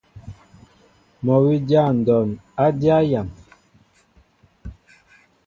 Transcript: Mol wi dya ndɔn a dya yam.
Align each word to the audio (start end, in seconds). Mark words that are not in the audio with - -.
Mol 1.23 1.43
wi 1.49 1.57
dya 1.67 1.83
ndɔn 1.97 2.29
a 2.63 2.65
dya 2.79 2.97
yam. 3.09 3.29